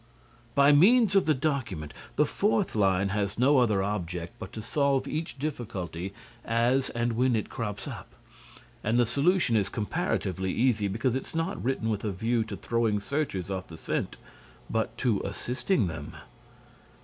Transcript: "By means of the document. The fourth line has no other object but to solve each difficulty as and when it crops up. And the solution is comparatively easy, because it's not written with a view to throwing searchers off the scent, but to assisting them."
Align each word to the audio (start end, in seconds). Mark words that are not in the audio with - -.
"By 0.55 0.71
means 0.71 1.13
of 1.15 1.27
the 1.27 1.35
document. 1.35 1.93
The 2.15 2.25
fourth 2.25 2.73
line 2.73 3.09
has 3.09 3.37
no 3.37 3.59
other 3.59 3.83
object 3.83 4.33
but 4.39 4.51
to 4.53 4.61
solve 4.63 5.07
each 5.07 5.37
difficulty 5.37 6.11
as 6.43 6.89
and 6.89 7.13
when 7.13 7.35
it 7.35 7.51
crops 7.51 7.87
up. 7.87 8.15
And 8.83 8.97
the 8.97 9.05
solution 9.05 9.55
is 9.55 9.69
comparatively 9.69 10.51
easy, 10.51 10.87
because 10.87 11.13
it's 11.13 11.35
not 11.35 11.63
written 11.63 11.87
with 11.87 12.03
a 12.03 12.11
view 12.11 12.43
to 12.45 12.57
throwing 12.57 12.99
searchers 12.99 13.51
off 13.51 13.67
the 13.67 13.77
scent, 13.77 14.17
but 14.71 14.97
to 14.97 15.21
assisting 15.23 15.85
them." 15.85 16.15